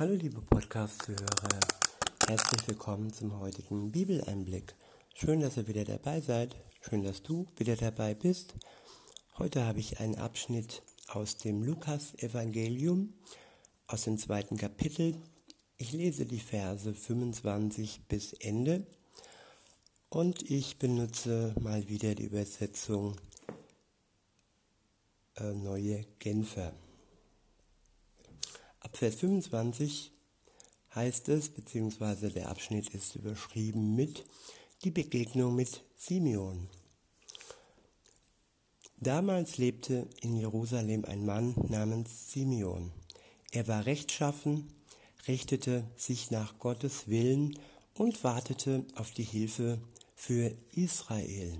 Hallo 0.00 0.14
liebe 0.14 0.40
Podcast-Zuhörer, 0.40 1.60
herzlich 2.26 2.66
willkommen 2.66 3.12
zum 3.12 3.38
heutigen 3.38 3.92
Bibeleinblick. 3.92 4.74
Schön, 5.14 5.40
dass 5.40 5.58
ihr 5.58 5.68
wieder 5.68 5.84
dabei 5.84 6.22
seid, 6.22 6.56
schön, 6.80 7.04
dass 7.04 7.22
du 7.22 7.46
wieder 7.58 7.76
dabei 7.76 8.14
bist. 8.14 8.54
Heute 9.36 9.66
habe 9.66 9.78
ich 9.78 10.00
einen 10.00 10.14
Abschnitt 10.14 10.80
aus 11.08 11.36
dem 11.36 11.62
Lukas-Evangelium, 11.62 13.12
aus 13.88 14.04
dem 14.04 14.16
zweiten 14.16 14.56
Kapitel. 14.56 15.16
Ich 15.76 15.92
lese 15.92 16.24
die 16.24 16.40
Verse 16.40 16.94
25 16.94 18.00
bis 18.08 18.32
Ende 18.32 18.86
und 20.08 20.50
ich 20.50 20.78
benutze 20.78 21.54
mal 21.60 21.90
wieder 21.90 22.14
die 22.14 22.24
Übersetzung 22.24 23.16
äh, 25.36 25.52
Neue 25.52 26.06
Genfer. 26.20 26.72
Ab 28.90 28.96
Vers 28.96 29.14
25 29.14 30.10
heißt 30.96 31.28
es, 31.28 31.50
beziehungsweise 31.50 32.28
der 32.28 32.48
Abschnitt 32.48 32.88
ist 32.88 33.14
überschrieben 33.14 33.94
mit 33.94 34.24
die 34.82 34.90
Begegnung 34.90 35.54
mit 35.54 35.84
Simeon. 35.96 36.68
Damals 38.96 39.58
lebte 39.58 40.08
in 40.22 40.36
Jerusalem 40.36 41.04
ein 41.04 41.24
Mann 41.24 41.54
namens 41.68 42.32
Simeon. 42.32 42.90
Er 43.52 43.68
war 43.68 43.86
rechtschaffen, 43.86 44.74
richtete 45.28 45.84
sich 45.96 46.32
nach 46.32 46.58
Gottes 46.58 47.06
Willen 47.06 47.56
und 47.94 48.24
wartete 48.24 48.84
auf 48.96 49.12
die 49.12 49.22
Hilfe 49.22 49.80
für 50.16 50.52
Israel. 50.72 51.56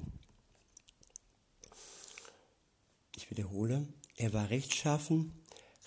Ich 3.14 3.30
wiederhole, 3.30 3.86
er 4.16 4.32
war 4.32 4.50
rechtschaffen, 4.50 5.40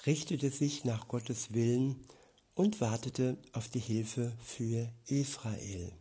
richtete 0.05 0.49
sich 0.49 0.83
nach 0.85 1.07
Gottes 1.07 1.53
Willen 1.53 2.05
und 2.55 2.81
wartete 2.81 3.37
auf 3.53 3.67
die 3.69 3.79
Hilfe 3.79 4.33
für 4.43 4.91
Israel. 5.07 5.91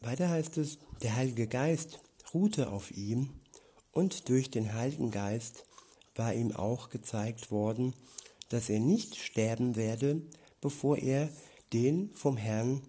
Weiter 0.00 0.28
heißt 0.28 0.58
es, 0.58 0.78
der 1.02 1.16
Heilige 1.16 1.48
Geist 1.48 2.00
ruhte 2.32 2.70
auf 2.70 2.92
ihm 2.92 3.30
und 3.92 4.28
durch 4.28 4.50
den 4.50 4.72
Heiligen 4.74 5.10
Geist 5.10 5.64
war 6.14 6.32
ihm 6.34 6.54
auch 6.54 6.88
gezeigt 6.88 7.50
worden, 7.50 7.94
dass 8.48 8.70
er 8.70 8.80
nicht 8.80 9.16
sterben 9.16 9.76
werde, 9.76 10.22
bevor 10.60 10.98
er 10.98 11.30
den 11.72 12.10
vom 12.12 12.36
Herrn 12.36 12.82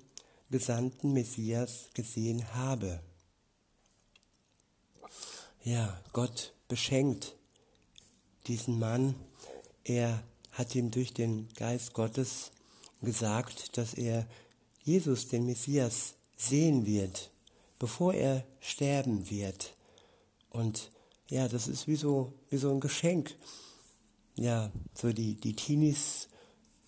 gesandten 0.49 1.13
Messias 1.13 1.89
gesehen 1.93 2.53
habe. 2.53 3.01
Ja, 5.63 6.01
Gott 6.13 6.53
beschenkt 6.69 7.35
diesen 8.47 8.79
Mann. 8.79 9.15
Er 9.83 10.23
hat 10.53 10.73
ihm 10.75 10.91
durch 10.91 11.13
den 11.13 11.49
Geist 11.55 11.93
Gottes 11.93 12.51
gesagt, 13.01 13.77
dass 13.77 13.93
er 13.93 14.25
Jesus, 14.83 15.27
den 15.27 15.45
Messias, 15.45 16.15
sehen 16.37 16.85
wird, 16.85 17.31
bevor 17.77 18.13
er 18.13 18.45
sterben 18.61 19.29
wird. 19.29 19.73
Und 20.49 20.91
ja, 21.29 21.47
das 21.47 21.67
ist 21.67 21.87
wie 21.87 21.95
so, 21.95 22.33
wie 22.49 22.57
so 22.57 22.71
ein 22.71 22.79
Geschenk. 22.79 23.35
Ja, 24.35 24.71
so 24.93 25.11
die, 25.11 25.35
die 25.35 25.55
Teenies 25.55 26.29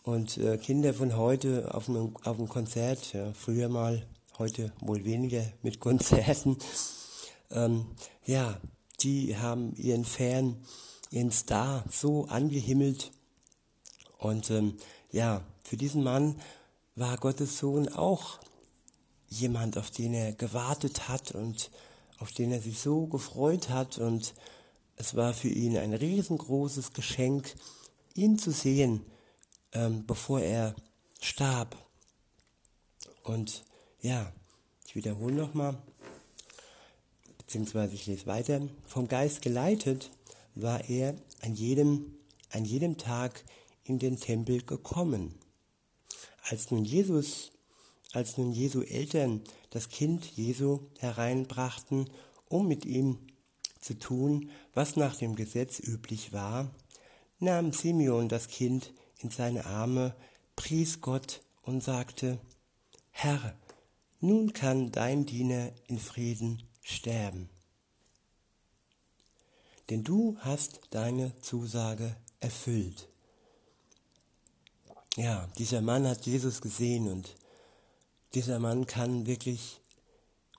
und 0.04 0.38
äh, 0.38 0.58
Kinder 0.58 0.94
von 0.94 1.18
heute 1.18 1.74
auf 1.74 1.90
einem, 1.90 2.16
auf 2.24 2.38
einem 2.38 2.48
Konzert, 2.48 3.14
ja, 3.14 3.34
früher 3.34 3.70
mal, 3.70 4.08
heute 4.38 4.72
wohl 4.80 5.04
weniger 5.04 5.46
mit 5.62 5.80
Konzerten, 5.80 6.58
ähm, 7.52 7.86
ja, 8.26 8.60
die 9.04 9.38
haben 9.38 9.76
ihren 9.76 10.06
Fan, 10.06 10.58
ihren 11.10 11.32
Star 11.32 11.84
so 11.90 12.26
angehimmelt. 12.26 13.12
Und 14.18 14.50
ähm, 14.52 14.78
ja, 15.12 15.44
für 15.64 15.78
diesen 15.78 16.04
Mann 16.04 16.40
war 16.96 17.18
Gottes 17.18 17.58
Sohn 17.58 17.90
auch 17.90 18.40
jemand, 19.28 19.78
auf 19.78 19.92
den 19.92 20.14
er 20.14 20.34
gewartet 20.34 21.08
hat 21.08 21.32
und 21.32 21.72
auf 22.20 22.32
den 22.32 22.52
er 22.52 22.62
sich 22.62 22.80
so 22.80 23.08
gefreut 23.08 23.70
hat. 23.70 23.98
Und 23.98 24.34
es 24.96 25.16
war 25.16 25.34
für 25.34 25.50
ihn 25.50 25.78
ein 25.78 25.94
riesengroßes 25.94 26.94
Geschenk, 26.94 27.56
ihn 28.14 28.38
zu 28.38 28.52
sehen, 28.52 29.06
ähm, 29.72 30.06
bevor 30.06 30.42
er 30.42 30.76
starb. 31.22 31.76
Und 33.24 33.64
ja, 34.02 34.32
ich 34.86 34.96
wiederhole 34.96 35.34
nochmal, 35.34 35.82
beziehungsweise 37.52 37.96
ich 37.96 38.08
lese 38.08 38.28
weiter, 38.28 38.62
vom 38.88 39.10
Geist 39.10 39.42
geleitet 39.42 40.10
war 40.56 40.90
er 40.90 41.18
an 41.42 41.54
jedem, 41.54 42.14
an 42.50 42.64
jedem 42.64 42.98
Tag 42.98 43.44
in 43.84 44.00
den 44.00 44.18
Tempel 44.18 44.62
gekommen. 44.62 45.36
Als 46.50 46.72
nun 46.72 46.86
Jesus, 46.86 47.52
als 48.14 48.38
nun 48.38 48.54
Jesu 48.54 48.84
Eltern 48.84 49.42
das 49.70 49.90
Kind 49.90 50.26
Jesu 50.38 50.80
hereinbrachten, 51.00 52.10
um 52.48 52.70
mit 52.70 52.86
ihm 52.86 53.18
zu 53.82 54.00
tun, 54.00 54.50
was 54.74 54.96
nach 54.96 55.18
dem 55.18 55.36
Gesetz 55.36 55.82
üblich 55.82 56.32
war, 56.32 56.74
nahm 57.40 57.74
Simeon 57.74 58.30
das 58.30 58.48
Kind 58.48 58.94
in 59.20 59.30
seine 59.30 59.66
Arme, 59.66 60.16
pries 60.56 61.02
Gott 61.02 61.42
und 61.64 61.84
sagte, 61.84 62.40
Herr, 63.12 63.58
nun 64.22 64.54
kann 64.54 64.94
dein 64.94 65.26
Diener 65.26 65.72
in 65.88 66.00
Frieden 66.00 66.64
sterben. 66.82 67.50
Denn 69.90 70.04
du 70.04 70.38
hast 70.40 70.82
deine 70.92 71.36
Zusage 71.42 72.16
erfüllt. 72.40 73.08
Ja, 75.18 75.48
dieser 75.58 75.82
Mann 75.82 76.08
hat 76.08 76.26
Jesus 76.26 76.62
gesehen 76.62 77.10
und 77.10 77.36
dieser 78.34 78.60
Mann 78.60 78.86
kann 78.86 79.26
wirklich, 79.26 79.82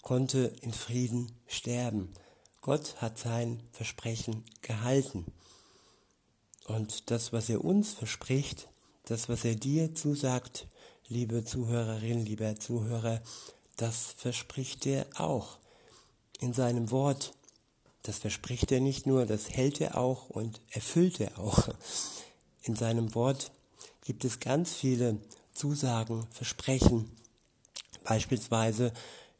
konnte 0.02 0.52
in 0.60 0.74
Frieden 0.74 1.32
sterben. 1.46 2.12
Gott 2.60 3.00
hat 3.00 3.18
sein 3.18 3.62
Versprechen 3.72 4.44
gehalten. 4.60 5.24
Und 6.66 7.10
das, 7.10 7.32
was 7.32 7.48
er 7.48 7.64
uns 7.64 7.92
verspricht, 7.92 8.68
das, 9.04 9.28
was 9.28 9.44
er 9.44 9.54
dir 9.54 9.94
zusagt, 9.94 10.66
liebe 11.08 11.44
Zuhörerin, 11.44 12.24
lieber 12.24 12.54
Zuhörer, 12.56 13.22
das 13.76 14.12
verspricht 14.12 14.86
er 14.86 15.06
auch 15.16 15.58
in 16.42 16.52
seinem 16.52 16.90
Wort. 16.90 17.34
Das 18.02 18.18
verspricht 18.18 18.72
er 18.72 18.80
nicht 18.80 19.06
nur, 19.06 19.26
das 19.26 19.50
hält 19.50 19.80
er 19.80 19.96
auch 19.96 20.28
und 20.28 20.60
erfüllt 20.70 21.20
er 21.20 21.38
auch. 21.38 21.68
In 22.62 22.74
seinem 22.74 23.14
Wort 23.14 23.52
gibt 24.04 24.24
es 24.24 24.40
ganz 24.40 24.74
viele 24.74 25.18
Zusagen, 25.52 26.26
Versprechen. 26.32 27.10
Beispielsweise, 28.04 28.92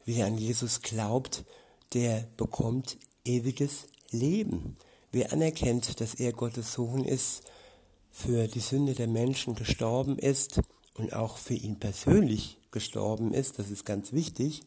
wer 0.05 0.25
an 0.25 0.37
Jesus 0.37 0.81
glaubt, 0.81 1.43
der 1.93 2.25
bekommt 2.37 2.97
ewiges 3.25 3.87
Leben. 4.11 4.77
Wer 5.11 5.33
anerkennt, 5.33 5.99
dass 5.99 6.15
er 6.15 6.31
Gottes 6.31 6.73
Sohn 6.73 7.03
ist, 7.03 7.43
für 8.11 8.47
die 8.47 8.59
Sünde 8.59 8.93
der 8.93 9.07
Menschen 9.07 9.55
gestorben 9.55 10.17
ist 10.17 10.61
und 10.93 11.13
auch 11.13 11.37
für 11.37 11.55
ihn 11.55 11.79
persönlich 11.79 12.57
gestorben 12.71 13.33
ist, 13.33 13.59
das 13.59 13.71
ist 13.71 13.85
ganz 13.85 14.13
wichtig, 14.13 14.61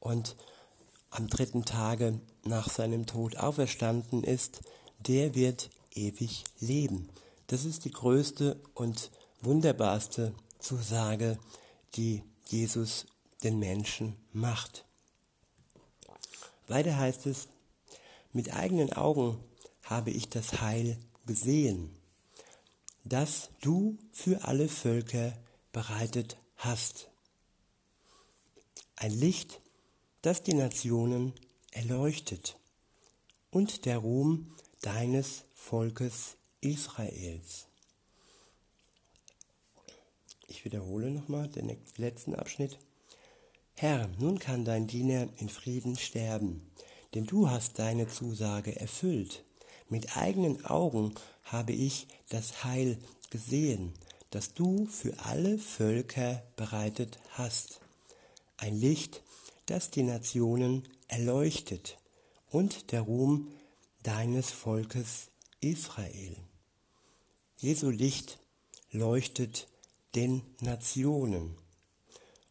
und 0.00 0.36
am 1.14 1.28
dritten 1.28 1.64
Tage 1.64 2.18
nach 2.44 2.68
seinem 2.68 3.06
Tod 3.06 3.36
auferstanden 3.36 4.24
ist, 4.24 4.62
der 4.98 5.34
wird 5.36 5.70
ewig 5.94 6.42
leben. 6.58 7.08
Das 7.46 7.64
ist 7.64 7.84
die 7.84 7.92
größte 7.92 8.60
und 8.74 9.12
wunderbarste 9.40 10.34
Zusage, 10.58 11.38
die 11.94 12.24
Jesus 12.46 13.06
den 13.44 13.60
Menschen 13.60 14.16
macht. 14.32 14.84
Weiter 16.66 16.96
heißt 16.96 17.26
es, 17.26 17.46
mit 18.32 18.52
eigenen 18.52 18.92
Augen 18.92 19.38
habe 19.84 20.10
ich 20.10 20.28
das 20.28 20.60
Heil 20.60 20.98
gesehen, 21.26 21.94
das 23.04 23.50
du 23.60 23.98
für 24.10 24.44
alle 24.44 24.68
Völker 24.68 25.32
bereitet 25.72 26.36
hast. 26.56 27.08
Ein 28.96 29.12
Licht, 29.12 29.60
das 30.24 30.42
die 30.42 30.54
Nationen 30.54 31.34
erleuchtet 31.72 32.56
und 33.50 33.84
der 33.84 33.98
Ruhm 33.98 34.54
deines 34.80 35.44
Volkes 35.52 36.36
Israels. 36.62 37.66
Ich 40.48 40.64
wiederhole 40.64 41.10
nochmal 41.10 41.48
den 41.48 41.76
letzten 41.98 42.34
Abschnitt. 42.34 42.78
Herr, 43.74 44.08
nun 44.18 44.38
kann 44.38 44.64
dein 44.64 44.86
Diener 44.86 45.28
in 45.36 45.50
Frieden 45.50 45.98
sterben, 45.98 46.70
denn 47.12 47.26
du 47.26 47.50
hast 47.50 47.78
deine 47.78 48.08
Zusage 48.08 48.80
erfüllt. 48.80 49.44
Mit 49.90 50.16
eigenen 50.16 50.64
Augen 50.64 51.14
habe 51.42 51.72
ich 51.72 52.06
das 52.30 52.64
Heil 52.64 52.96
gesehen, 53.28 53.92
das 54.30 54.54
du 54.54 54.86
für 54.86 55.18
alle 55.18 55.58
Völker 55.58 56.42
bereitet 56.56 57.18
hast. 57.32 57.80
Ein 58.56 58.80
Licht, 58.80 59.20
das 59.66 59.90
die 59.90 60.02
Nationen 60.02 60.88
erleuchtet 61.08 61.98
und 62.50 62.92
der 62.92 63.02
Ruhm 63.02 63.48
deines 64.02 64.50
Volkes 64.50 65.30
Israel. 65.60 66.36
Jesu 67.58 67.90
Licht 67.90 68.38
leuchtet 68.90 69.68
den 70.14 70.42
Nationen. 70.60 71.56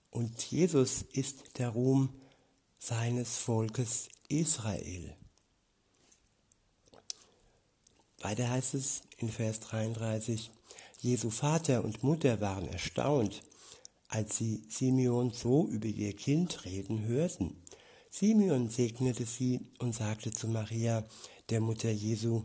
Und 0.09 0.43
Jesus 0.51 1.03
ist 1.13 1.57
der 1.57 1.69
Ruhm 1.69 2.09
seines 2.79 3.37
Volkes 3.37 4.09
Israel. 4.27 5.15
Weiter 8.19 8.49
heißt 8.49 8.73
es 8.73 9.03
in 9.17 9.29
Vers 9.29 9.59
33, 9.61 10.51
Jesu 10.99 11.29
Vater 11.29 11.83
und 11.83 12.03
Mutter 12.03 12.39
waren 12.41 12.67
erstaunt, 12.67 13.43
als 14.07 14.37
sie 14.37 14.63
Simeon 14.69 15.31
so 15.31 15.67
über 15.67 15.87
ihr 15.87 16.13
Kind 16.13 16.65
reden 16.65 17.05
hörten. 17.05 17.55
Simeon 18.09 18.69
segnete 18.69 19.25
sie 19.25 19.61
und 19.79 19.95
sagte 19.95 20.31
zu 20.31 20.47
Maria, 20.47 21.03
der 21.49 21.61
Mutter 21.61 21.89
Jesu, 21.89 22.43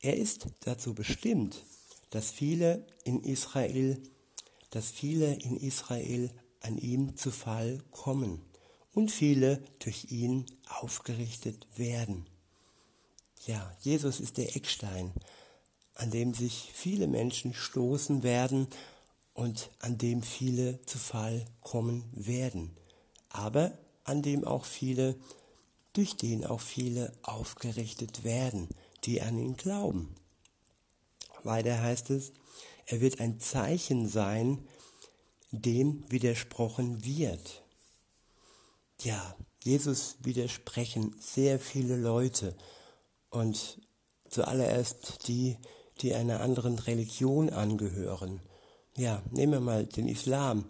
er 0.00 0.16
ist 0.16 0.48
dazu 0.60 0.94
bestimmt, 0.94 1.64
dass 2.10 2.30
viele 2.30 2.86
in 3.04 3.22
Israel, 3.22 4.02
dass 4.70 4.90
viele 4.90 5.34
in 5.34 5.56
Israel 5.56 6.30
an 6.60 6.78
ihm 6.78 7.16
zu 7.16 7.30
Fall 7.30 7.82
kommen 7.90 8.40
und 8.92 9.12
viele 9.12 9.62
durch 9.78 10.10
ihn 10.10 10.46
aufgerichtet 10.66 11.66
werden. 11.76 12.26
Ja, 13.46 13.76
Jesus 13.80 14.18
ist 14.18 14.38
der 14.38 14.56
Eckstein, 14.56 15.12
an 15.94 16.10
dem 16.10 16.34
sich 16.34 16.70
viele 16.72 17.06
Menschen 17.06 17.54
stoßen 17.54 18.22
werden 18.22 18.66
und 19.36 19.70
an 19.80 19.98
dem 19.98 20.22
viele 20.22 20.80
zu 20.86 20.96
Fall 20.96 21.44
kommen 21.60 22.10
werden, 22.14 22.74
aber 23.28 23.76
an 24.02 24.22
dem 24.22 24.44
auch 24.44 24.64
viele, 24.64 25.14
durch 25.92 26.16
den 26.16 26.46
auch 26.46 26.62
viele 26.62 27.12
aufgerichtet 27.22 28.24
werden, 28.24 28.68
die 29.04 29.20
an 29.20 29.38
ihn 29.38 29.56
glauben. 29.56 30.14
Weiter 31.42 31.82
heißt 31.82 32.10
es, 32.10 32.32
er 32.86 33.02
wird 33.02 33.20
ein 33.20 33.38
Zeichen 33.38 34.08
sein, 34.08 34.66
dem 35.50 36.10
widersprochen 36.10 37.04
wird. 37.04 37.62
Ja, 39.02 39.36
Jesus 39.62 40.16
widersprechen 40.22 41.14
sehr 41.20 41.60
viele 41.60 41.96
Leute 41.96 42.56
und 43.28 43.82
zuallererst 44.30 45.28
die, 45.28 45.58
die 46.00 46.14
einer 46.14 46.40
anderen 46.40 46.78
Religion 46.78 47.50
angehören. 47.50 48.40
Ja, 48.96 49.22
nehmen 49.30 49.52
wir 49.52 49.60
mal 49.60 49.84
den 49.84 50.08
Islam. 50.08 50.64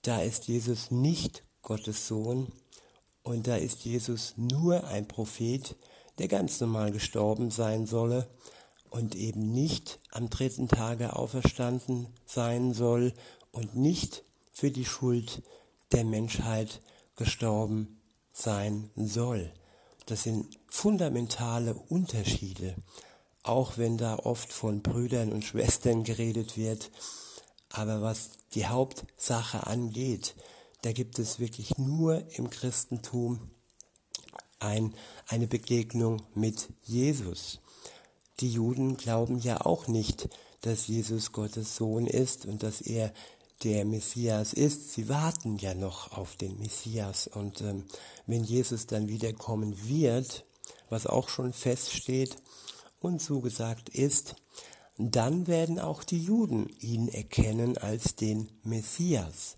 Da 0.00 0.22
ist 0.22 0.48
Jesus 0.48 0.90
nicht 0.90 1.42
Gottes 1.60 2.08
Sohn 2.08 2.50
und 3.22 3.46
da 3.46 3.56
ist 3.56 3.84
Jesus 3.84 4.32
nur 4.38 4.84
ein 4.84 5.06
Prophet, 5.06 5.76
der 6.16 6.28
ganz 6.28 6.58
normal 6.60 6.90
gestorben 6.90 7.50
sein 7.50 7.86
solle 7.86 8.28
und 8.88 9.14
eben 9.14 9.52
nicht 9.52 10.00
am 10.10 10.30
dritten 10.30 10.68
Tage 10.68 11.16
auferstanden 11.16 12.06
sein 12.24 12.72
soll 12.72 13.12
und 13.52 13.76
nicht 13.76 14.24
für 14.52 14.70
die 14.70 14.86
Schuld 14.86 15.42
der 15.92 16.04
Menschheit 16.04 16.80
gestorben 17.14 18.00
sein 18.32 18.90
soll. 18.96 19.52
Das 20.06 20.22
sind 20.22 20.46
fundamentale 20.70 21.74
Unterschiede, 21.74 22.74
auch 23.42 23.76
wenn 23.76 23.98
da 23.98 24.16
oft 24.16 24.50
von 24.50 24.80
Brüdern 24.80 25.30
und 25.30 25.44
Schwestern 25.44 26.04
geredet 26.04 26.56
wird. 26.56 26.90
Aber 27.76 28.00
was 28.00 28.30
die 28.54 28.66
Hauptsache 28.66 29.66
angeht, 29.66 30.34
da 30.80 30.92
gibt 30.92 31.18
es 31.18 31.38
wirklich 31.38 31.76
nur 31.76 32.24
im 32.38 32.48
Christentum 32.48 33.50
ein, 34.58 34.94
eine 35.28 35.46
Begegnung 35.46 36.22
mit 36.34 36.70
Jesus. 36.84 37.60
Die 38.40 38.50
Juden 38.50 38.96
glauben 38.96 39.38
ja 39.38 39.60
auch 39.60 39.88
nicht, 39.88 40.30
dass 40.62 40.86
Jesus 40.86 41.32
Gottes 41.32 41.76
Sohn 41.76 42.06
ist 42.06 42.46
und 42.46 42.62
dass 42.62 42.80
er 42.80 43.12
der 43.62 43.84
Messias 43.84 44.54
ist. 44.54 44.92
Sie 44.92 45.10
warten 45.10 45.58
ja 45.58 45.74
noch 45.74 46.16
auf 46.16 46.36
den 46.36 46.58
Messias. 46.58 47.26
Und 47.26 47.60
ähm, 47.60 47.84
wenn 48.26 48.42
Jesus 48.42 48.86
dann 48.86 49.08
wiederkommen 49.08 49.86
wird, 49.86 50.44
was 50.88 51.06
auch 51.06 51.28
schon 51.28 51.52
feststeht 51.52 52.36
und 53.00 53.20
zugesagt 53.20 53.90
ist, 53.90 54.34
dann 54.98 55.46
werden 55.46 55.78
auch 55.78 56.04
die 56.04 56.22
Juden 56.22 56.68
ihn 56.80 57.08
erkennen 57.08 57.76
als 57.76 58.16
den 58.16 58.48
Messias. 58.62 59.56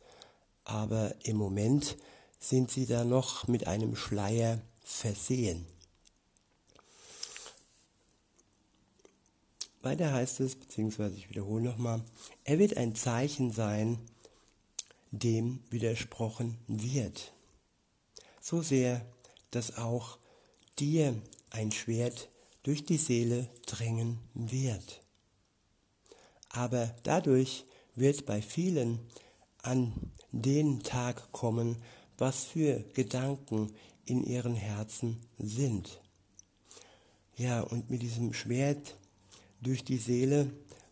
Aber 0.65 1.15
im 1.25 1.37
Moment 1.37 1.97
sind 2.41 2.71
sie 2.71 2.87
da 2.87 3.05
noch 3.05 3.47
mit 3.47 3.67
einem 3.67 3.97
Schleier 3.97 4.61
versehen. 4.83 5.67
Weiter 9.83 10.13
heißt 10.13 10.41
es, 10.41 10.57
beziehungsweise 10.57 11.17
ich 11.17 11.31
wiederhole 11.31 11.63
nochmal, 11.63 12.03
er 12.45 12.59
wird 12.59 12.77
ein 12.77 12.95
Zeichen 12.95 13.53
sein, 13.53 13.99
dem 15.13 15.61
widersprochen 15.71 16.59
wird. 16.67 17.33
So 18.41 18.61
sehr, 18.61 19.05
dass 19.51 19.79
auch 19.79 20.19
dir 20.79 21.15
ein 21.51 21.71
Schwert 21.73 22.29
durch 22.65 22.85
die 22.85 22.99
Seele 22.99 23.49
drängen 23.67 24.19
wird. 24.35 25.01
Aber 26.59 26.93
dadurch 27.05 27.65
wird 27.95 28.27
bei 28.27 28.43
vielen 28.43 28.99
an 29.63 29.93
den 30.33 30.83
Tag 30.83 31.31
kommen, 31.31 31.77
was 32.17 32.47
für 32.47 32.81
Gedanken 32.95 33.73
in 34.07 34.25
ihren 34.25 34.57
Herzen 34.57 35.23
sind. 35.39 36.01
Ja, 37.37 37.61
und 37.61 37.91
mit 37.91 38.03
diesem 38.03 38.33
Schwert 38.33 38.97
durch 39.61 39.85
die 39.85 39.99
Seele 39.99 40.51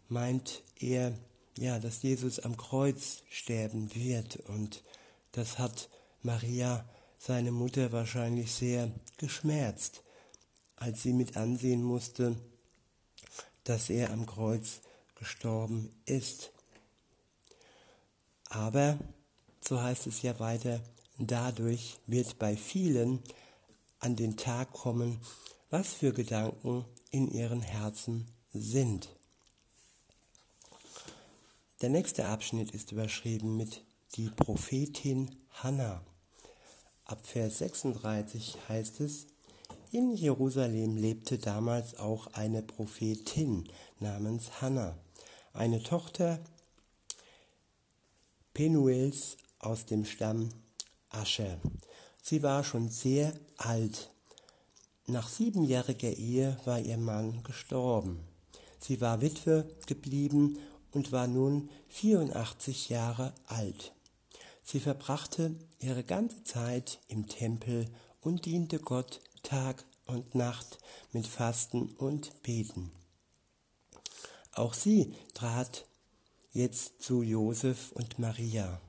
meint 0.08 0.62
er, 0.78 1.12
ja, 1.58 1.80
dass 1.80 2.00
Jesus 2.00 2.38
am 2.38 2.56
Kreuz 2.56 3.24
sterben 3.28 3.92
wird. 3.92 4.36
Und 4.46 4.84
das 5.32 5.58
hat 5.58 5.88
Maria, 6.22 6.88
seine 7.18 7.50
Mutter, 7.50 7.90
wahrscheinlich 7.90 8.52
sehr 8.52 8.92
geschmerzt, 9.18 10.04
als 10.76 11.02
sie 11.02 11.12
mit 11.12 11.36
ansehen 11.36 11.82
musste, 11.82 12.36
dass 13.64 13.90
er 13.90 14.12
am 14.12 14.26
Kreuz 14.26 14.80
gestorben 15.16 15.90
ist. 16.04 16.52
Aber, 18.48 18.98
so 19.60 19.82
heißt 19.82 20.06
es 20.06 20.22
ja 20.22 20.38
weiter, 20.38 20.80
dadurch 21.18 21.96
wird 22.06 22.38
bei 22.38 22.56
vielen 22.56 23.22
an 23.98 24.16
den 24.16 24.36
Tag 24.36 24.72
kommen, 24.72 25.20
was 25.70 25.92
für 25.92 26.12
Gedanken 26.12 26.84
in 27.10 27.30
ihren 27.30 27.62
Herzen 27.62 28.26
sind. 28.52 29.08
Der 31.82 31.90
nächste 31.90 32.26
Abschnitt 32.26 32.70
ist 32.70 32.92
überschrieben 32.92 33.56
mit 33.56 33.82
die 34.14 34.30
Prophetin 34.30 35.34
Hannah. 35.50 36.02
Ab 37.04 37.26
Vers 37.26 37.58
36 37.58 38.56
heißt 38.68 39.00
es, 39.00 39.26
in 39.92 40.12
Jerusalem 40.12 40.96
lebte 40.96 41.38
damals 41.38 41.96
auch 41.96 42.28
eine 42.28 42.62
Prophetin 42.62 43.68
namens 44.00 44.60
Hannah, 44.60 44.98
eine 45.56 45.82
Tochter 45.82 46.38
Penuels 48.54 49.36
aus 49.58 49.86
dem 49.86 50.04
Stamm 50.04 50.50
Ascher. 51.10 51.58
Sie 52.22 52.42
war 52.42 52.64
schon 52.64 52.88
sehr 52.88 53.32
alt. 53.56 54.10
Nach 55.06 55.28
siebenjähriger 55.28 56.12
Ehe 56.12 56.56
war 56.64 56.80
ihr 56.80 56.98
Mann 56.98 57.42
gestorben. 57.42 58.20
Sie 58.80 59.00
war 59.00 59.20
Witwe 59.20 59.68
geblieben 59.86 60.58
und 60.92 61.12
war 61.12 61.26
nun 61.26 61.70
84 61.88 62.88
Jahre 62.88 63.32
alt. 63.46 63.92
Sie 64.62 64.80
verbrachte 64.80 65.54
ihre 65.78 66.02
ganze 66.02 66.42
Zeit 66.42 66.98
im 67.08 67.28
Tempel 67.28 67.86
und 68.20 68.46
diente 68.46 68.78
Gott 68.78 69.20
Tag 69.42 69.84
und 70.06 70.34
Nacht 70.34 70.78
mit 71.12 71.26
Fasten 71.26 71.90
und 71.96 72.42
Beten. 72.42 72.90
Auch 74.56 74.74
sie 74.74 75.14
trat 75.34 75.86
jetzt 76.52 77.02
zu 77.02 77.22
Josef 77.22 77.92
und 77.92 78.18
Maria. 78.18 78.80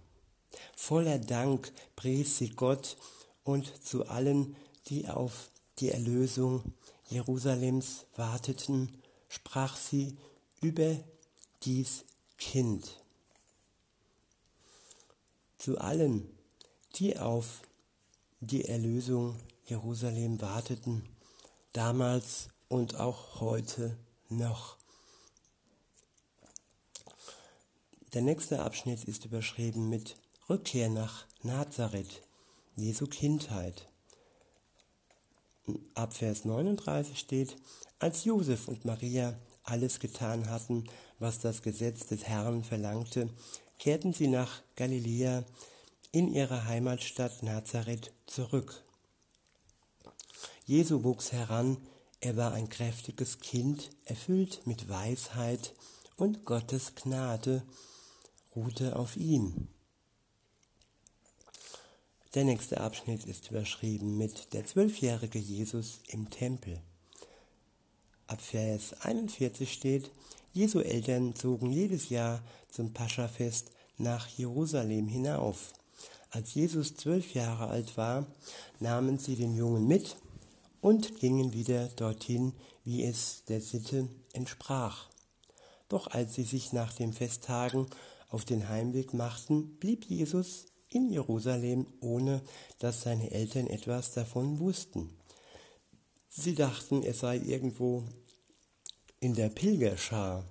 Voller 0.75 1.19
Dank 1.19 1.71
pries 1.95 2.38
sie 2.39 2.50
Gott 2.50 2.97
und 3.43 3.71
zu 3.86 4.07
allen, 4.07 4.55
die 4.88 5.07
auf 5.07 5.50
die 5.79 5.91
Erlösung 5.91 6.74
Jerusalems 7.09 8.05
warteten 8.15 8.89
sprach 9.29 9.75
sie 9.75 10.17
über 10.62 10.97
dies 11.63 12.05
Kind. 12.38 13.01
Zu 15.57 15.77
allen, 15.79 16.29
die 16.95 17.17
auf 17.17 17.62
die 18.39 18.65
Erlösung 18.65 19.36
Jerusalem 19.65 20.39
warteten, 20.41 21.07
damals 21.74 22.50
und 22.69 22.95
auch 22.95 23.41
heute 23.41 23.97
noch. 24.29 24.77
Der 28.13 28.21
nächste 28.21 28.61
Abschnitt 28.61 29.03
ist 29.03 29.25
überschrieben 29.25 29.89
mit 29.89 30.15
Rückkehr 30.49 30.87
nach 30.87 31.25
Nazareth, 31.43 32.21
Jesu 32.77 33.05
Kindheit. 33.05 33.89
Ab 35.93 36.13
Vers 36.13 36.45
39 36.45 37.19
steht, 37.19 37.57
als 37.99 38.23
Josef 38.23 38.69
und 38.69 38.85
Maria 38.85 39.37
alles 39.63 39.99
getan 39.99 40.49
hatten, 40.49 40.85
was 41.19 41.39
das 41.39 41.61
Gesetz 41.61 42.05
des 42.05 42.23
Herrn 42.23 42.63
verlangte, 42.63 43.29
kehrten 43.77 44.13
sie 44.13 44.29
nach 44.29 44.61
Galiläa 44.77 45.43
in 46.13 46.33
ihre 46.33 46.63
Heimatstadt 46.63 47.43
Nazareth 47.43 48.13
zurück. 48.25 48.85
Jesu 50.65 51.03
wuchs 51.03 51.33
heran, 51.33 51.75
er 52.21 52.37
war 52.37 52.53
ein 52.53 52.69
kräftiges 52.69 53.41
Kind, 53.41 53.89
erfüllt 54.05 54.61
mit 54.65 54.87
Weisheit 54.87 55.75
und 56.15 56.45
Gottes 56.45 56.95
Gnade 56.95 57.63
ruhte 58.57 58.95
auf 58.95 59.15
ihm. 59.17 59.67
Der 62.33 62.43
nächste 62.43 62.81
Abschnitt 62.81 63.25
ist 63.25 63.51
überschrieben 63.51 64.17
mit 64.17 64.53
der 64.53 64.65
zwölfjährige 64.65 65.39
Jesus 65.39 65.99
im 66.07 66.29
Tempel. 66.29 66.81
Ab 68.25 68.41
Vers 68.41 68.93
41 69.01 69.71
steht, 69.71 70.11
Jesu 70.53 70.79
Eltern 70.79 71.35
zogen 71.35 71.71
jedes 71.71 72.09
Jahr 72.09 72.41
zum 72.69 72.93
Paschafest 72.93 73.71
nach 73.97 74.27
Jerusalem 74.27 75.07
hinauf. 75.07 75.73
Als 76.31 76.55
Jesus 76.55 76.95
zwölf 76.95 77.35
Jahre 77.35 77.67
alt 77.67 77.95
war, 77.95 78.25
nahmen 78.79 79.19
sie 79.19 79.35
den 79.35 79.55
Jungen 79.55 79.87
mit 79.87 80.17
und 80.81 81.19
gingen 81.19 81.53
wieder 81.53 81.87
dorthin, 81.89 82.53
wie 82.83 83.03
es 83.03 83.43
der 83.47 83.61
Sitte 83.61 84.09
entsprach. 84.33 85.09
Doch 85.89 86.07
als 86.07 86.33
sie 86.33 86.43
sich 86.43 86.73
nach 86.73 86.93
den 86.93 87.13
Festtagen 87.13 87.87
auf 88.29 88.46
den 88.46 88.69
Heimweg 88.69 89.13
machten, 89.13 89.77
blieb 89.79 90.05
Jesus 90.05 90.65
in 90.89 91.12
Jerusalem, 91.12 91.86
ohne 92.01 92.41
dass 92.79 93.01
seine 93.01 93.31
Eltern 93.31 93.67
etwas 93.67 94.13
davon 94.13 94.60
wussten. 94.60 95.10
Sie 96.29 96.55
dachten, 96.55 97.03
er 97.03 97.13
sei 97.13 97.38
irgendwo 97.38 98.03
in 99.19 99.34
der 99.34 99.50
Pilgerschar. 99.50 100.46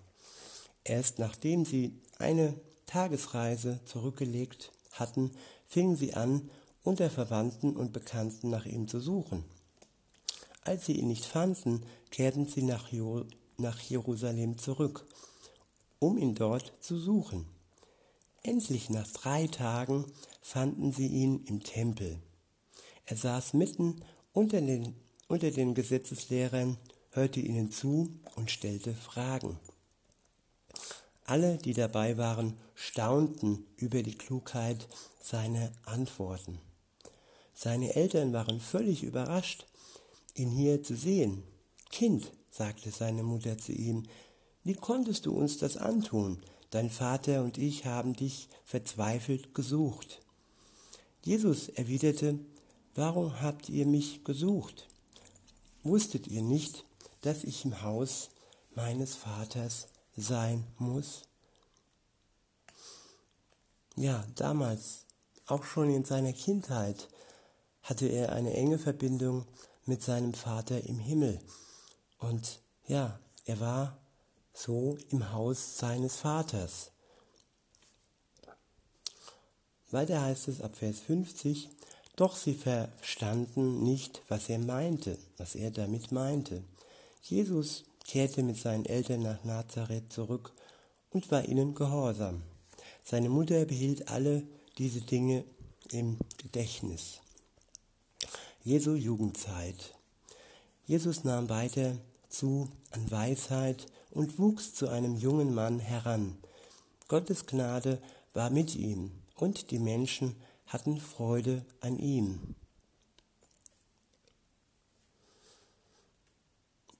Erst 0.85 1.18
nachdem 1.18 1.64
sie 1.64 2.00
eine 2.18 2.54
Tagesreise 2.87 3.80
zurückgelegt 3.85 4.73
hatten, 4.92 5.30
fingen 5.66 5.97
sie 5.97 6.14
an, 6.14 6.50
unter 6.83 7.11
Verwandten 7.11 7.76
und 7.76 7.92
Bekannten 7.92 8.50
nach 8.50 8.64
ihm 8.64 8.87
zu 8.87 9.00
suchen. 9.00 9.45
Als 10.62 10.87
sie 10.87 10.92
ihn 10.92 11.09
nicht 11.09 11.25
fanden, 11.25 11.85
kehrten 12.11 12.47
sie 12.47 12.62
nach, 12.62 12.90
Jerusalem 13.88 14.59
zurück, 14.59 15.06
um 15.99 16.18
ihn 16.18 16.35
dort 16.35 16.73
zu 16.80 16.99
suchen. 16.99 17.47
Endlich 18.46 18.90
nach 18.90 19.08
drei 19.08 19.48
Tagen 19.48 20.04
fanden 20.40 20.92
sie 20.92 21.08
ihn 21.08 21.44
im 21.46 21.64
Tempel. 21.64 22.20
Er 23.04 23.16
saß 23.16 23.54
mitten 23.54 24.04
unter 24.32 24.60
den, 24.60 24.94
unter 25.26 25.50
den 25.50 25.74
Gesetzeslehrern, 25.74 26.78
hörte 27.10 27.40
ihnen 27.40 27.72
zu 27.72 28.08
und 28.36 28.52
stellte 28.52 28.94
Fragen. 28.94 29.58
Alle, 31.24 31.58
die 31.58 31.72
dabei 31.72 32.18
waren, 32.18 32.56
staunten 32.76 33.66
über 33.78 34.04
die 34.04 34.16
Klugheit 34.16 34.86
seiner 35.20 35.72
Antworten. 35.84 36.60
Seine 37.52 37.96
Eltern 37.96 38.32
waren 38.32 38.60
völlig 38.60 39.02
überrascht, 39.02 39.66
ihn 40.36 40.50
hier 40.50 40.84
zu 40.84 40.94
sehen. 40.94 41.42
Kind, 41.90 42.30
sagte 42.52 42.92
seine 42.92 43.24
Mutter 43.24 43.58
zu 43.58 43.72
ihm, 43.72 44.04
wie 44.62 44.74
konntest 44.74 45.26
du 45.26 45.36
uns 45.36 45.58
das 45.58 45.76
antun? 45.76 46.40
Dein 46.70 46.90
Vater 46.90 47.42
und 47.42 47.58
ich 47.58 47.87
haben 47.87 48.14
dich 48.14 48.49
verzweifelt 48.64 49.54
gesucht. 49.54 50.20
Jesus 51.23 51.68
erwiderte, 51.68 52.38
Warum 52.96 53.42
habt 53.42 53.68
ihr 53.68 53.85
mich 53.85 54.25
gesucht? 54.25 54.88
Wusstet 55.82 56.28
ihr 56.28 56.40
nicht, 56.40 56.87
dass 57.20 57.44
ich 57.44 57.66
im 57.66 57.82
Haus 57.82 58.30
meines 58.75 59.14
Vaters 59.14 59.88
sein 60.16 60.66
muss? 60.78 61.25
Ja, 63.96 64.25
damals, 64.35 65.04
auch 65.44 65.64
schon 65.64 65.90
in 65.90 66.06
seiner 66.06 66.32
Kindheit, 66.32 67.08
hatte 67.82 68.06
er 68.06 68.32
eine 68.32 68.54
enge 68.54 68.78
Verbindung 68.78 69.44
mit 69.85 70.02
seinem 70.02 70.32
Vater 70.32 70.85
im 70.85 70.99
Himmel. 70.99 71.38
Und 72.16 72.62
ja, 72.87 73.20
er 73.44 73.61
war 73.61 73.99
so 74.56 74.96
im 75.10 75.32
Haus 75.32 75.76
seines 75.76 76.16
Vaters. 76.16 76.90
Weiter 79.90 80.22
heißt 80.22 80.48
es 80.48 80.62
ab 80.62 80.75
Vers 80.75 81.00
50, 81.00 81.68
doch 82.16 82.34
sie 82.34 82.54
verstanden 82.54 83.82
nicht, 83.82 84.22
was 84.28 84.48
er 84.48 84.58
meinte, 84.58 85.18
was 85.36 85.54
er 85.54 85.70
damit 85.70 86.10
meinte. 86.10 86.64
Jesus 87.22 87.84
kehrte 88.06 88.42
mit 88.42 88.56
seinen 88.56 88.86
Eltern 88.86 89.22
nach 89.22 89.44
Nazareth 89.44 90.10
zurück 90.10 90.52
und 91.10 91.30
war 91.30 91.44
ihnen 91.44 91.75
gehorsam. 91.75 92.42
Seine 93.04 93.28
Mutter 93.28 93.66
behielt 93.66 94.08
alle 94.08 94.42
diese 94.78 95.02
Dinge 95.02 95.44
im 95.90 96.18
Gedächtnis. 96.38 97.20
Jesu 98.64 98.94
Jugendzeit. 98.94 99.94
Jesus 100.86 101.25
nahm 101.25 101.48
weiter 101.48 101.98
zu 102.28 102.68
an 102.90 103.10
Weisheit 103.10 103.86
und 104.16 104.38
wuchs 104.38 104.73
zu 104.73 104.88
einem 104.88 105.14
jungen 105.14 105.54
Mann 105.54 105.78
heran. 105.78 106.38
Gottes 107.06 107.44
Gnade 107.44 108.00
war 108.32 108.49
mit 108.49 108.75
ihm 108.75 109.12
und 109.35 109.70
die 109.70 109.78
Menschen 109.78 110.35
hatten 110.66 110.99
Freude 110.99 111.66
an 111.80 111.99
ihm. 111.99 112.54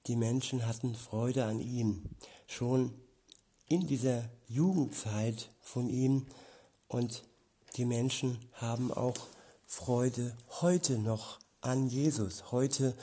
Die 0.05 0.15
Menschen 0.15 0.67
hatten 0.67 0.93
Freude 0.93 1.45
an 1.45 1.59
ihm, 1.59 2.03
schon 2.45 2.93
in 3.67 3.87
dieser 3.87 4.29
Jugendzeit 4.47 5.49
von 5.59 5.89
ihm 5.89 6.27
und 6.87 7.23
die 7.77 7.85
Menschen 7.85 8.37
haben 8.53 8.93
auch 8.93 9.17
Freude 9.65 10.37
heute 10.61 10.99
noch 10.99 11.39
an 11.61 11.87
Jesus, 11.87 12.51
heute, 12.51 12.95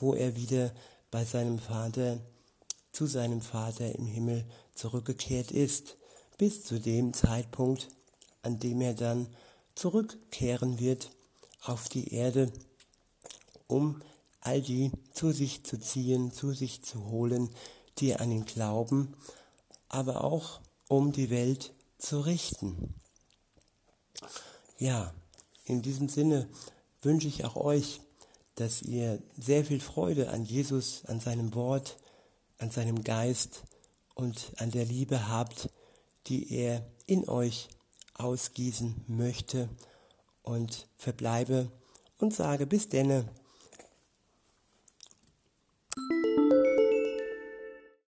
wo 0.00 0.14
er 0.14 0.36
wieder 0.36 0.72
bei 1.10 1.26
seinem 1.26 1.58
Vater, 1.58 2.18
zu 2.98 3.06
seinem 3.06 3.40
Vater 3.40 3.94
im 3.94 4.06
Himmel 4.06 4.44
zurückgekehrt 4.74 5.52
ist, 5.52 5.98
bis 6.36 6.64
zu 6.64 6.80
dem 6.80 7.14
Zeitpunkt, 7.14 7.86
an 8.42 8.58
dem 8.58 8.80
er 8.80 8.92
dann 8.92 9.28
zurückkehren 9.76 10.80
wird 10.80 11.12
auf 11.62 11.88
die 11.88 12.12
Erde, 12.12 12.50
um 13.68 14.02
all 14.40 14.60
die 14.60 14.90
zu 15.12 15.30
sich 15.30 15.62
zu 15.62 15.78
ziehen, 15.78 16.32
zu 16.32 16.50
sich 16.50 16.82
zu 16.82 17.08
holen, 17.08 17.50
die 17.98 18.16
an 18.16 18.32
ihn 18.32 18.46
glauben, 18.46 19.14
aber 19.88 20.24
auch 20.24 20.60
um 20.88 21.12
die 21.12 21.30
Welt 21.30 21.74
zu 21.98 22.18
richten. 22.18 22.94
Ja, 24.76 25.14
in 25.66 25.82
diesem 25.82 26.08
Sinne 26.08 26.48
wünsche 27.02 27.28
ich 27.28 27.44
auch 27.44 27.54
euch, 27.54 28.00
dass 28.56 28.82
ihr 28.82 29.22
sehr 29.38 29.64
viel 29.64 29.78
Freude 29.78 30.30
an 30.30 30.44
Jesus, 30.44 31.04
an 31.04 31.20
seinem 31.20 31.54
Wort, 31.54 31.96
an 32.58 32.70
seinem 32.70 33.02
Geist 33.04 33.62
und 34.14 34.52
an 34.56 34.70
der 34.70 34.84
Liebe 34.84 35.28
habt, 35.28 35.70
die 36.26 36.52
er 36.52 36.84
in 37.06 37.28
euch 37.28 37.68
ausgießen 38.14 39.04
möchte. 39.06 39.68
Und 40.42 40.88
verbleibe 40.96 41.70
und 42.18 42.34
sage 42.34 42.66
bis 42.66 42.88
denne 42.88 43.28